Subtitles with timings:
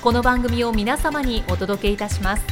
[0.00, 2.44] この番組を皆様にお届けいたします。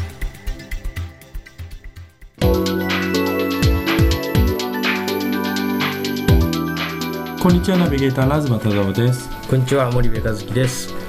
[7.41, 9.31] こんにちはナビゲーターの東忠夫です。
[9.49, 11.06] こんにちは森部和樹です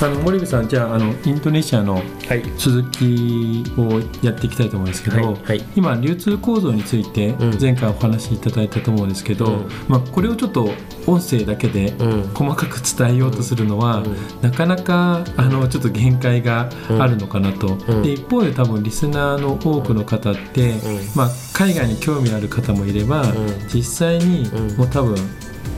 [0.00, 2.00] あの森部さんじゃああのインドネシアのは
[2.34, 2.42] い。
[2.56, 5.34] 続きをやっていきたいと思うんですけど、はい。
[5.42, 5.64] はい。
[5.74, 7.58] 今流通構造についてうん。
[7.60, 9.68] 前回お話しいただいたと思うんですけど、うん。
[9.88, 10.70] まあ、これをちょっと
[11.06, 12.22] 音声だけでうん。
[12.34, 14.16] 細かく伝えようとするのは、うん。
[14.42, 18.02] なかなかあのちょっと限界があるのかなと、うん。
[18.02, 20.80] で一方で多分リスナーの多くの方って、うん。
[21.16, 23.34] まあ、海外に興味ある方もいれば、ん。
[23.72, 24.76] 実際にうん。
[24.76, 25.16] もう多分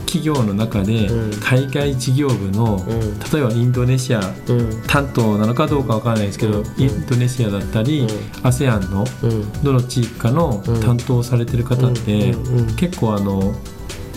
[0.07, 1.41] 企業の中でうん。
[1.41, 3.19] 海外事業部の、うん。
[3.21, 4.83] 例えばインドネシアうん。
[4.87, 6.65] 担当なのかどうかわからないですけど、うん。
[6.77, 8.09] インドネシアだったり、うん。
[8.43, 9.63] ASEAN のうん。
[9.63, 10.81] どの地域かのうん。
[10.81, 12.35] 担当されてる方って、
[12.77, 13.55] 結構あの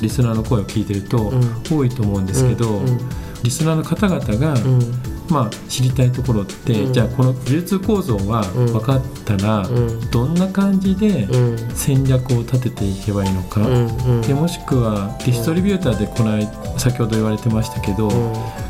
[0.02, 1.64] リスナーの声を聞いてるとうん。
[1.70, 3.00] 多いと思うんですけど、うん。
[3.44, 6.94] リスナーの方々が、うんまあ、知りたいところって、うん。
[6.94, 10.12] じゃあこの流通構造はうん分かったら、うん。
[10.12, 11.58] どんな感じでうん。
[11.76, 18.10] 戦略を立てていけばいいのか、うんでもしくはディストリビューターでこの間先ほど言われてましたけど、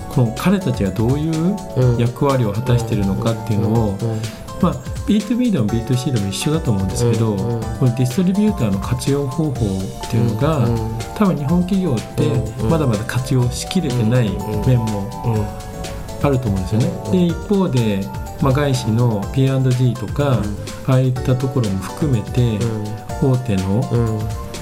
[0.09, 1.97] この彼たちがどういううん。
[1.97, 4.21] 役割を果たしているのかっていうのを、うん。
[4.61, 4.73] まあ、
[5.07, 7.55] B2B でも B2C でも一緒だと思うんですけど、うん。
[7.55, 7.61] うん。
[7.61, 10.77] このディストリビューターの活用方法っていうのが、うん。
[11.15, 12.69] 多分日本企業ってうん。
[12.69, 14.29] まだまだ活用しきれてない
[14.65, 15.09] 面も
[16.23, 16.87] あると思うんですよね。
[17.05, 17.11] うん。
[17.11, 18.01] で一方で、
[18.41, 20.41] まあ、外資の P&G とか、
[20.87, 22.57] ああいったところも含めて、
[23.21, 24.17] 大手の、うん。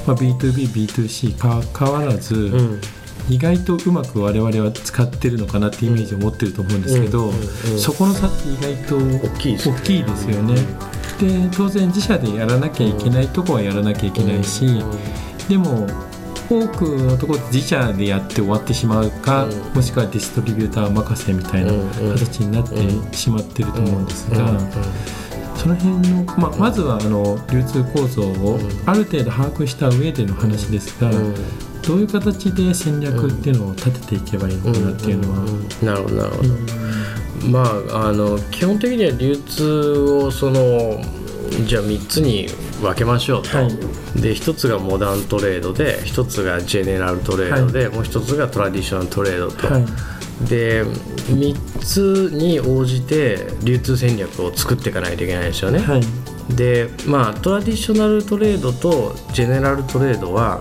[0.06, 2.82] まあ、B2B、B2C か変わらず、うん。
[3.30, 7.32] 意外とうまく我々は使ってるのかなっていうイメージを持ってると思うんですけど、
[7.78, 9.76] そこの差って意外と大きいですね。
[9.76, 10.56] 大きいですよね。
[11.20, 14.84] で当然自社でやらなきゃいけないとこはやらなきゃいけないし、
[15.48, 15.88] でも
[16.52, 19.74] 多くのところで自社でやって終わってしまうか、うん。
[19.74, 21.72] もしくはディストリビューター任せみたいな
[22.14, 24.58] 形になってしまってると思うんですが、うん
[25.56, 28.90] その辺の、まあ、まずはあの流通構造をうん。
[28.90, 31.36] ある程度把握した上での話ですが、うん。
[31.84, 35.46] どういう形で戦略っていうのを立てていけばいいのかなっていうのは。
[35.84, 36.50] なるほどなるほど、
[37.50, 37.60] ま
[37.94, 39.92] ああの基本的には流通
[40.26, 41.00] をその
[41.66, 42.48] じゃあ3つに
[42.82, 43.70] 分けましょうと、はい。
[44.22, 49.86] で1つがモダントレードで1つがジェネラルトレードで、もう1つがトラディショナルトレードと、はい。
[50.48, 56.02] で3つに応じて流通戦略を作っていかないといけないですよね、はい。
[56.56, 60.60] でまあトラディショナルトレードとジェネラルトレードは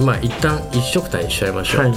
[0.00, 1.94] まあ一旦一緒くたにしちゃいましょう、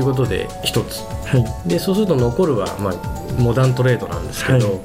[0.00, 1.00] はいうことで1つ。
[1.26, 1.68] はい。
[1.68, 2.94] でそうすると残るは、まあ、
[3.40, 4.80] モダントレードなんですけど、はい。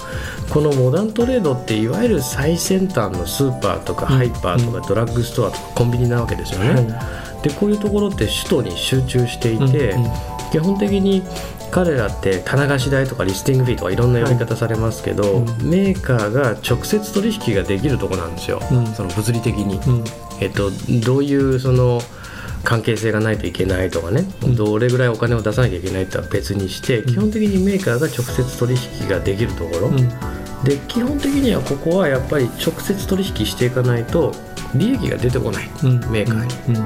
[0.49, 4.17] このモダントレードっていわゆる最先端のスーパーとかうん。
[4.17, 6.69] ハイパーとかドラッグストアとかコンビニなわけですよね。
[6.69, 10.11] はでこういうところって首都に集中していて、うんうん
[10.51, 11.23] 基本的に
[11.71, 15.69] 彼らって棚貸し代とかリスティングフィーとかいろんな呼び方されますけど、うん。
[15.69, 18.87] メーカーが直接取引ができるところなんですよ、うん。
[18.87, 19.75] その物理的に。
[19.75, 20.03] うん。
[20.39, 20.71] えっと、
[21.05, 22.01] どういうその
[22.67, 24.55] 関係性がないといけないとかね、うん。
[24.57, 29.95] どれぐらいお金を出さなきゃいけないってのは別にして、基本的にメーカーが直接取引ができるところ、うん。
[30.65, 34.33] で基本的にはここはやっぱり直接取引していかないと
[34.75, 35.99] 利益が出てこない、うん。
[36.11, 36.79] メーカーに。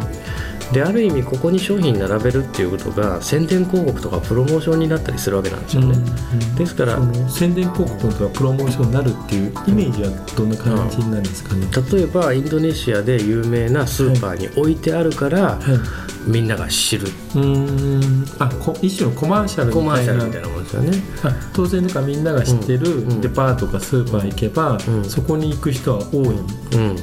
[0.72, 5.98] うんである意味ここに商品並べるっていうことが宣伝広告とかプロモーションになったりするわけなんですよね。
[5.98, 6.98] うんですから
[7.30, 16.30] 宣伝広告とかプロモーションになるっていうイメージはどんな感じなんですかね、例えばインドネシアで有名なスーパーに置いてあるから、はい。
[16.30, 17.08] みんなが知る。
[17.08, 18.26] うーん。
[18.38, 19.90] あこ一種のコマーシャルみたいな。
[19.90, 21.04] コマーシャルみたいなもんですよね。
[21.24, 23.12] あ当然だからみんなが知ってるうん。
[23.12, 23.22] うん。
[23.22, 25.06] デパートかスーパー行けば、うん。
[25.06, 26.28] そこに行く人は多い。
[26.28, 26.96] うん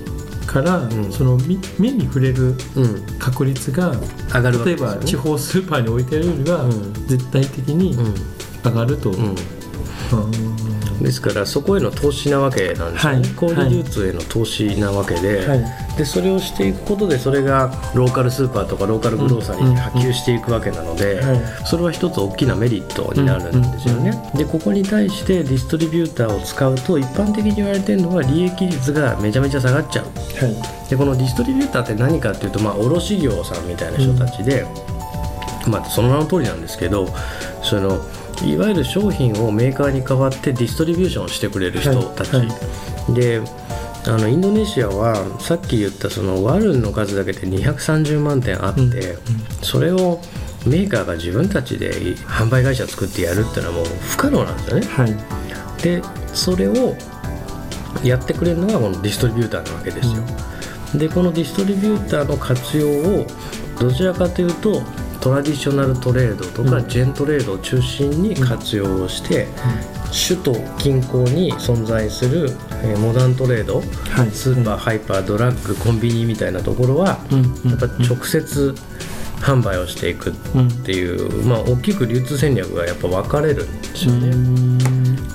[0.49, 1.13] から、ん。
[1.13, 3.93] そのみ目に触れるうん、確率が
[4.35, 6.93] 上がるわけ例えば地方スーパーに置いてあるよりは、うん。
[7.07, 8.15] 絶対的にうん。
[8.65, 9.17] 上がると、うん。
[9.17, 9.35] うん
[11.01, 13.35] ですからそこへの投資なわけなんですよね、はい。
[13.35, 15.65] 小売流通への投資なわけで,、はい。
[15.97, 21.67] でそれをしていくことでそれがローカルスーパーとかローカルグローサリーに波及していくわけなので、はい。
[21.67, 30.05] それは一つ大きなメリットになるんですよね、でここに対してディストリビューターを使うと一般的に言われてるのは利益率がめちゃめちゃ下がっちゃう。
[30.05, 30.89] はい。
[30.91, 34.67] でこのディストリビューターって何かっていうと、まあ、卸業さんみたいな人たちで、
[35.69, 37.09] まあ、その名の通りなんですけど
[37.63, 38.01] その
[38.45, 43.15] いわゆる商品をメーカーに代わってディストリビューションしてくれる人たち、はい。
[43.15, 43.41] で
[44.07, 48.93] あのインドネシアはさっき言ったそのワルンの数だけで230万点あって、うん
[49.63, 50.21] それを
[50.67, 51.91] メーカーが自分たちで
[52.27, 54.87] 販売会社作ってやるっていうのはもう不可能なんですよね。
[54.87, 55.17] はい。
[55.83, 56.03] で
[56.35, 56.97] それを
[58.05, 60.23] やってくれるのがこのディストリビューターなわけですよ、
[60.95, 63.27] でこのディストリビューターの活用を
[63.79, 64.83] どちらかというと
[65.21, 66.89] トラディショナルトレードとかうん。
[66.89, 69.47] ジェントレードを中心に活用をして、
[70.07, 72.51] 首都近郊に存在する、
[72.83, 74.31] えーモダントレード、はい。
[74.31, 77.71] スーパー、ハイパードラッグコンビニみたいなところは、うん。
[77.71, 78.75] やっぱ直接
[79.41, 80.35] 販売をしていくっ
[80.85, 84.33] ていう、まあ大きく流通戦略がやっぱ分かれるんですよね。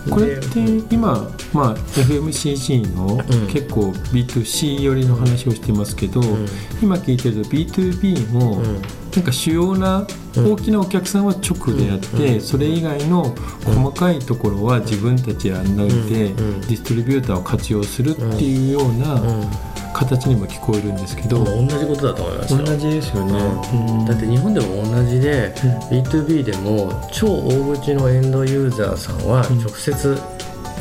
[0.10, 0.60] これって
[0.94, 3.48] 今、まあ、FMCG のうん。
[3.48, 6.46] 結構 B2C 寄りの話をしてますけど、ん。
[6.82, 8.82] 今聞いてると B2B も、うん
[9.16, 10.54] なんか主要なうん。
[10.54, 12.42] 大きなお客さんは直でやって、うん。
[12.42, 16.54] それ以外の細かいところは自分たちで案内で、うん。
[16.56, 16.62] うん。
[16.62, 19.48] ディストリビューターを活用するっていうようなうん。
[19.94, 22.64] 形にも聞こえるんですけど、同じことだと思いますよ。
[22.66, 23.40] 同じですよね。
[23.74, 24.06] うん。
[24.06, 25.54] だって日本でも同じで、
[25.92, 30.18] B2B でも超大口のエンドユーザーさんは直接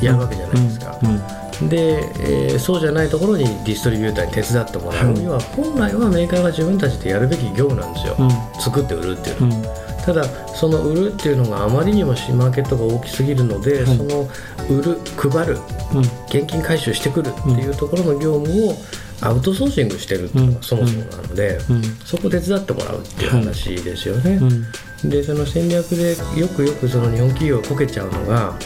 [0.00, 1.10] やるわけじゃないですか、うん。
[1.10, 5.24] うんで、えーそうじゃないところにディストリビューターに手伝ってもらう、はい。
[5.24, 8.60] 要は本来はメーカーが自分たちでやるべき業務なんですよ、うん。
[8.60, 9.62] 作って売るっていうの。
[9.62, 10.04] は、うん。
[10.04, 13.96] ただその売るっていうのがあまりにもマーケットが大きすぎるので、はい。
[13.96, 14.28] その
[14.68, 15.58] 売る配る
[15.94, 16.00] うん。
[16.26, 18.74] 現金回収してくるっていうところの業務を
[19.20, 21.82] アウトソーシングしてるっていうのがそもそもなので、うん。
[22.04, 24.32] そこを手伝ってもらうっていう話ですよね。
[24.32, 24.64] うん
[25.04, 28.56] でその戦略でよくよくその日本企業がこけちゃうのが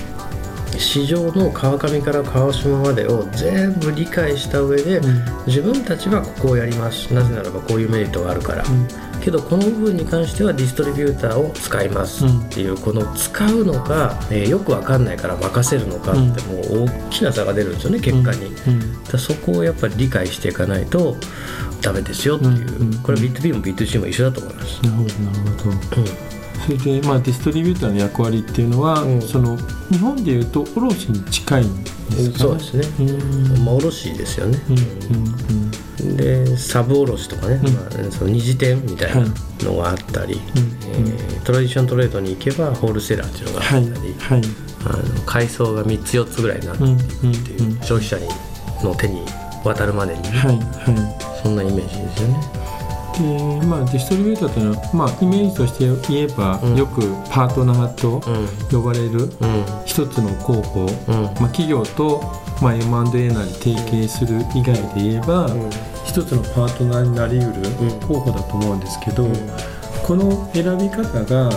[0.79, 5.25] 市場の川上から川島までを全部理解した上で、うん。
[5.47, 7.13] 自分たちはここをやります。
[7.13, 8.65] なぜならばこういうメリットがあるから、
[9.21, 18.47] けどこの部分に関してはディストリビューターを使いますっていう、この使うのか、えーよくわかんないから任せるのかってもう大きな差が出るんですよね結果に。
[18.47, 19.05] うん。
[19.05, 21.17] だそこをやっぱり理解していかないと
[21.83, 22.87] ダメですよっていう、うん。
[22.89, 23.03] うん。
[23.03, 24.81] これ B2B も B2C も一緒だと思います。
[24.83, 26.26] なるほどなるほど。
[26.67, 29.23] それで、まあ、ディストリビューターの役割っていうのは、うん。
[29.23, 29.57] その
[29.91, 33.65] 日本でいうと卸に近いんですか、ね、そうですね、うん。
[33.65, 35.37] まあ、卸ですよね、うんうん
[36.17, 37.75] でサブ卸とかね、うん。
[37.75, 39.25] まあ、その二次店みたいな
[39.61, 44.43] のがあったり、えートラディショントレードに行けばホールセラーっていうのがあはいったり、はい
[44.85, 48.29] あの階層が3つ4つぐらいになってっていう、うん消費者に
[48.85, 49.23] の手に
[49.65, 52.56] 渡るまでに、はいはそんなイメージですよね。
[53.23, 56.77] いでまあディストリビューターというのは、まあ、イメージとして言えば、うん。
[56.77, 58.81] よくパートナーとうん。
[58.81, 59.65] 呼ばれるうん。
[59.85, 61.23] 一つの候補、うん。
[61.23, 62.23] まあ、企業と、
[62.63, 65.71] まあ、M&A なり提携する以外で言えば、うん。
[66.05, 68.01] 一つのパートナーになりうるうん。
[68.07, 69.33] 候補だと思うんですけど、うん。
[70.05, 71.51] この選び方が、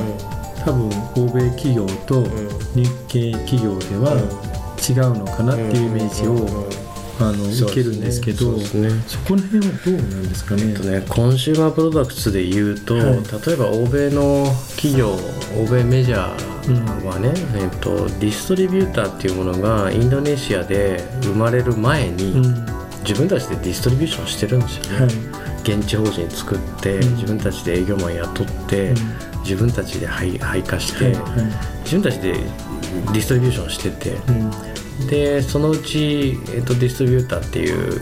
[0.65, 2.23] 多分欧米企業と
[2.75, 4.11] 日系企業では
[4.89, 6.35] 違うのかなっていうイメージを、
[7.21, 8.89] あの受けるんですけどそうですね。
[9.05, 10.63] そこら辺はどうなんですかね？
[10.69, 13.03] えっとね、コンシューマープロダクツで言うと、はい。
[13.05, 14.45] 例えば欧米の
[14.77, 15.11] 企業
[15.57, 22.65] 欧米メジャーはね、えっと、ディストリビューターっていうものがインドネシアで生まれる前に、うん。
[23.03, 25.05] 自分たちでディストリビューションしてるんですよね、はい。
[25.63, 27.13] 現地法人作って、うん。
[27.15, 28.95] 自分たちで営業マン雇って、うん。
[29.41, 31.23] 自分たちで配配下して、はいはい。
[31.83, 34.51] 自分たちでディストリビューションしてて、うん
[35.07, 38.01] でそのうち、えっと、ディストリビューターっていう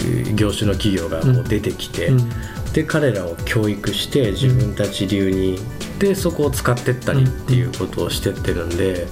[0.00, 2.28] えー業種の企業がこう出てきて、うん。
[2.72, 5.58] で彼らを教育して自分たち流に、
[5.98, 9.06] でそこを使ってったりっていうことをしてってるんで、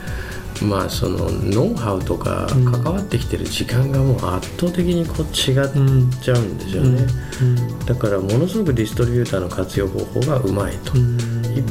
[0.62, 2.64] まあそのノウハウとかうん。
[2.70, 7.06] 関わってきてる時間がもう圧倒的にこう違っうんちゃうんですよね、
[7.40, 7.78] うん。
[7.86, 10.92] だからものすごくディストリビューターの活用方法がうまいと。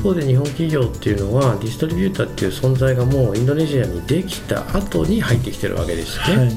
[0.04, 6.48] 方で日本企業っていうのはディストリビューターっていう存在がもうインドネシアにできた後に入ってきてるわけですよはい。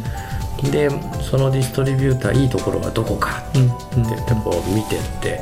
[0.65, 0.91] ね、で
[1.23, 3.65] そのディストリビューターいいところはどこかってっ
[4.27, 5.41] てこう見てって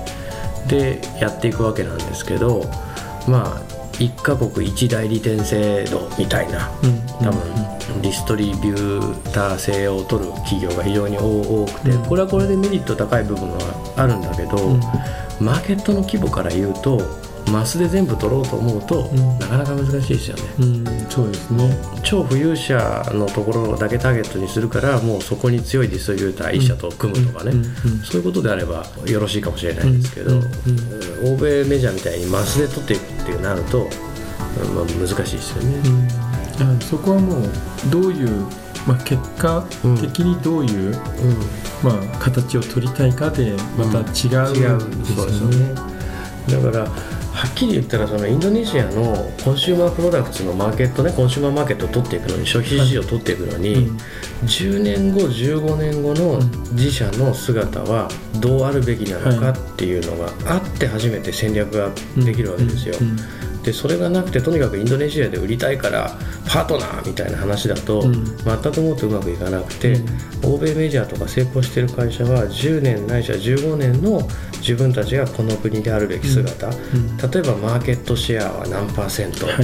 [0.69, 2.65] でやっていくわけなんですけど
[3.27, 7.01] まあ1カ国1代理店制度みたいなうん。
[7.25, 12.05] 多分ディストリビューター制を取る企業が非常に多くてうん。
[12.07, 14.81] これはこれでメリット高い部分はあるんだけど、うん。
[15.41, 19.39] マーケットの規模から言うとマスで全部取ろうと思うと、うん。
[19.39, 20.43] なかなか難しいですよね。
[20.61, 21.77] うんそうですね。
[22.03, 22.77] 超富裕者
[23.13, 27.73] のところだけターゲットにするからもうそこに強いディストリビューター1社と組むとかね、うんうん
[28.05, 30.49] そういうことであればよろしいかもしれないんですけど、うんうん
[31.25, 33.89] 欧米メジャーみたいにマスで取っていくっていうなると、
[34.75, 35.81] まあ、難しいですよね。
[35.89, 36.77] うん。
[36.77, 37.51] あそこはもう
[37.91, 38.47] どういう、
[38.87, 39.65] まあ、結果
[40.01, 40.95] 的にどういう、
[41.83, 45.57] まあ、形を取りたいかでまた違違ううんですよそうですよね。
[45.57, 46.63] ね。
[46.63, 46.89] だから
[47.35, 53.97] はっきり言ったらそのインドネシアのコンシューマープロダクツのマーケットねコンシューマーマーケットを取っていくのに消費者市場を取っていくのに、うん。
[54.45, 56.39] 10年後15年後の
[56.73, 58.09] 自社の姿は
[58.41, 61.91] どうあるべきなのかっていうのがあって初めて戦略が
[62.25, 62.95] できるわけですよ。
[63.01, 63.17] うん
[63.65, 68.25] でそれがなくてとにかくインドネシアで売りたいからパートナーみたいな話だと、うん。
[68.37, 69.97] 全くもってうまくいかなくて、
[70.45, 74.29] 欧米メジャーとか成功してる会社は10年ないしは15年の
[74.65, 76.73] 自分たちがこの国であるべき姿、ん。
[76.73, 79.55] 例えばマーケットシェアは何パーセント、はい。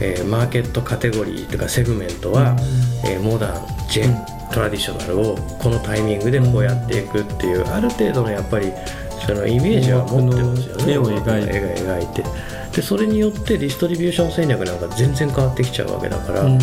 [0.00, 2.56] えーマーケットカテゴリーとかセグメントは、
[3.04, 8.72] えーモダンジェン、トラディショナルをこのタイミングでこうやっていくっていう、ある程度のやっぱり
[9.26, 10.92] そのイメージは持ってますよね。
[10.92, 11.42] 絵を描
[12.02, 12.22] いて
[12.76, 16.60] でそれによってディストリビューション戦略なんか全然変わってきちゃうわけだから、うん。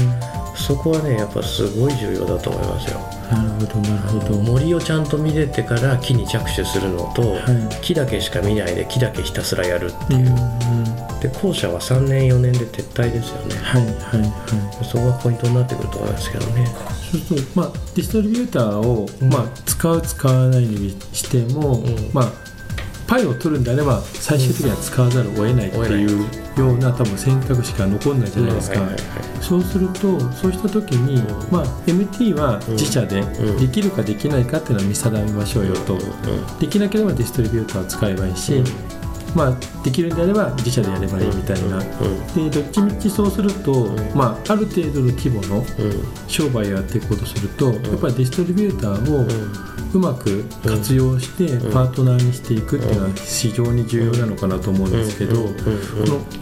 [0.55, 2.99] そこはねやっぱすごい重要だと思いますよ。
[3.31, 4.37] なるほどなるほど。
[4.43, 7.81] 森をちゃんと見れてから木に着手するのと、はい。
[7.81, 11.19] 木だけしか見ないで木だけひたすらやるっていう、うんうん。
[11.19, 13.55] で後者は3年4年で撤退ですよね。
[13.55, 14.27] はいはいは
[14.81, 14.85] い。
[14.85, 16.67] そこがポイントになってくると思いますけどね。
[17.11, 19.29] そうすると、まあ、ディストリビューターを、うん。
[19.33, 22.09] まあ、使う使わないにしても、うん。
[22.13, 22.52] まあ、
[23.13, 26.25] パイを取るんであれば最終的には使わざるを得ないっていう
[26.57, 28.79] ような多分選択しか残んないじゃないですか、
[29.39, 31.51] そうするとそうした時に、うん。
[31.51, 33.59] まあ、MT は自社でうん。
[33.59, 35.99] できるかできないかっていうのを見定めましょうよと、
[36.59, 38.63] できなければディストリビューターを使えばいいし、
[39.35, 41.79] まあ、できるんであれば自社でやればいいみたいな、
[42.33, 45.63] でどっちみちそうすると、まあ、ある程度の規模の
[46.27, 55.57] 商売をやっていこうとすると、やっぱりディストリビューターをうまく活用してパートナーにしていくっていうのは非常に重要なのかなと思うんですけど、このデ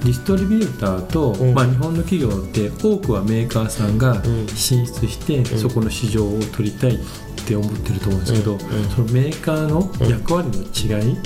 [0.06, 1.54] ィストリビューターと、うん。
[1.54, 4.48] まあ、日本の企業って多くはメーカーさんがん。
[4.48, 7.00] 進出して、そこの市場を取りたいっ
[7.46, 8.60] て思ってると思うんですけど、うん。
[8.60, 11.18] そのメーカーの役割の違い、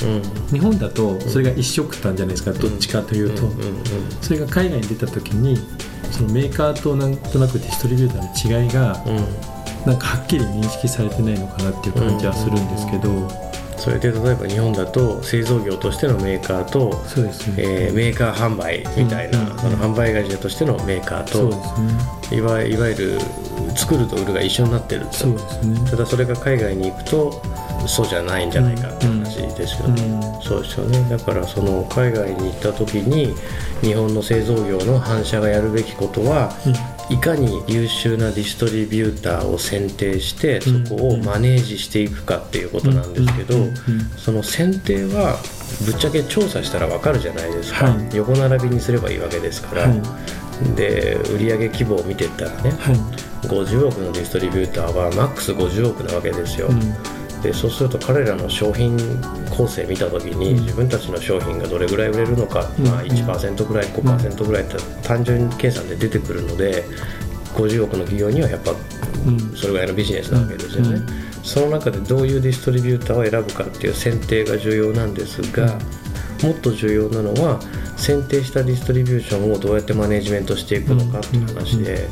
[0.52, 3.44] 日本だとそれが一色たんじゃないですか、どっちかというと。
[4.22, 5.60] それが海外に出た時に
[6.12, 9.04] そのメーカーとなんとなくディストリビューターの違いが
[9.86, 13.30] なんかはっきり認識されてないのかなっていう感じはするんですけど、
[13.78, 22.38] それで例えば日本だと製造業としてのメーカーと、そうですね、えーメーカー販売みたいな、うんうんその販売会社としてのメーカーそうとですね。
[22.38, 23.20] いわいわゆる
[23.76, 25.14] 作ると売るが一緒になってると。
[25.14, 25.90] そうですね。
[25.90, 27.42] ただそれが海外に行くと
[27.88, 31.08] そうじゃないんじゃないかって話ですよね、うんそうですよね。
[31.10, 33.34] だからその海外に行った時に
[33.82, 36.52] 日本の製造業の反社がやるべきことは、
[37.10, 43.56] いかに優秀なディストリビューターを選定してそこをマネージしていくかっていうことなんですけど、
[44.18, 45.38] その選定は
[45.86, 48.16] ぶっちゃけ調査したらわかるじゃないですか、はい。
[48.16, 50.02] 横並びにすればいいわけですから、はい。
[50.76, 52.96] で売上規模を見てったらね、はい。
[53.48, 57.15] 50億のディストリビューターはマックス50億なわけですよ、うん
[57.46, 58.98] でそうすると彼らの商品
[59.56, 60.64] 構成見た時に、うん。
[60.64, 62.88] 自分たちの商品がどれぐらい売れるのか、うん。
[62.88, 66.84] まあ、1%ぐらい5%ぐらいって単純計算で出てくるので
[67.54, 69.40] 50億の企業にはやっぱうん。
[69.56, 71.06] それぐらいのビジネスなわけですよね、うん。
[71.44, 75.78] その中でどういうディストリビューターを選ぶかっていう選定が重要なんですが、
[76.44, 77.60] もっと重要なのは
[77.96, 82.08] 選定したディストリビューションをどうやってマネジメントしていくのかっていう話で,、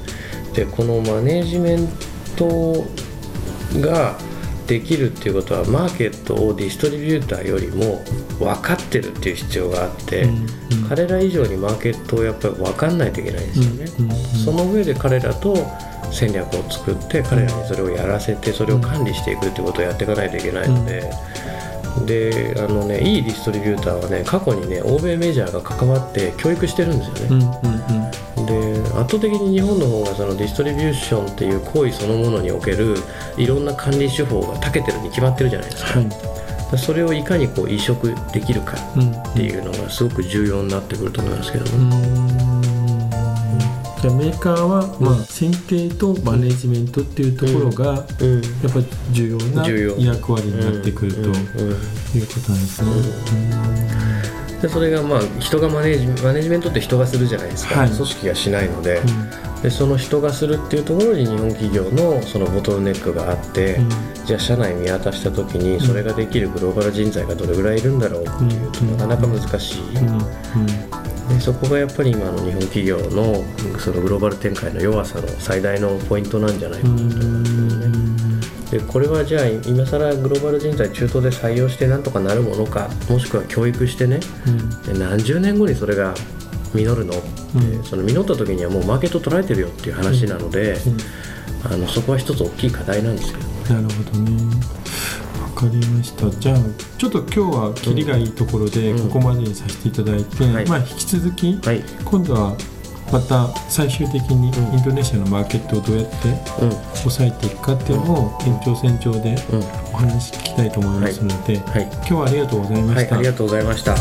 [0.53, 1.89] でこのマネジメン
[2.35, 2.85] ト
[3.81, 4.17] が
[4.67, 8.03] できるっていうことはマーケットをディストリビューターよりも
[8.39, 10.89] 分かってるっていう必要があって、うんうん。
[10.89, 13.85] 彼ら以上にマーケットをやっぱり分かんないといけないんですよね。
[13.99, 15.55] うんうんその上で彼らと
[16.11, 21.09] 戦略を作って彼らにそれをやらせてそれを管理していくってことをやっていかないといけないので、
[22.05, 27.47] であのねいいディストリビューターはね過去にね欧米メジャーが関わって教育してるんですようんね、
[28.37, 28.45] うん。
[28.45, 32.95] で圧倒的に日本の方がそのディストリビューションっていう行為そのものにおける
[33.37, 36.77] いろんな管理手法が長けてるに決まってるじゃないですか,、はい。
[36.77, 42.52] それをいかにこう移植できるかうんっていうのがすごく重要になってくると思いますけどうね、ん
[44.03, 48.41] じゃあメーカーは、まあ、選定とマネジメントっていうところが、やっうん。
[48.41, 49.65] ぱり重要な
[49.97, 51.31] 役割になってくるといううん。
[51.31, 51.71] うん。
[51.71, 51.87] うんこ
[52.45, 52.89] となんですね。
[54.61, 57.91] でそれがまあ人がマネージマネジメントって人がするじゃないですか、はい。
[57.91, 58.97] 組織がしないので,、
[59.55, 59.61] うん。
[59.61, 63.79] でその人がするっていうところに日本企業のそのボトルネックがあって、
[64.25, 68.97] じゃあ社内見渡した時にそれができるグローバル人材がどれぐらいいるんだろうっていうとうん。
[68.97, 70.07] なかなか難しい、うん。
[70.09, 73.43] うんでそこがやっぱり今の日本企業の
[73.79, 77.87] そのグローバル展開の弱さの最大のポイントなんじゃないかうなと思いますよね。
[77.87, 78.39] ん
[78.71, 84.19] でこれはじゃあ今更グローバル人材中東で採用してなんとかなるものかもしくは教育してね
[84.85, 86.13] で何十年後にそれが
[86.73, 87.13] 実るの？
[87.13, 87.83] うん。
[87.83, 90.75] その実った時にはもうマーケット捉えてるよっていう話なので、
[91.63, 93.53] あのそこは一つ大きい課題なんですけどね。
[93.69, 94.31] なるほどね。
[94.33, 94.82] わ
[95.69, 96.29] かりました。
[96.29, 96.57] じゃあ
[96.97, 99.09] ちょっと今日はキリがいいところでうん。
[99.09, 100.65] ここまでにさせていただいて、はい。
[100.67, 102.55] まあ引き続きはい、今度は
[103.11, 104.77] また最終的にうん。
[104.77, 106.29] インドネシアのマーケットをどうやって
[106.61, 106.71] うん。
[106.95, 109.59] 抑えていくかっていうのを延長線上でうん。
[109.93, 111.83] お話聞きたいと思いますので、はい。
[111.91, 113.95] 今日はありがとうございまはい、した、ありがとうございました。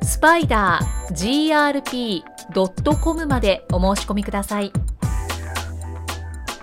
[0.03, 4.71] スパイダー grp.com までお申し込みください。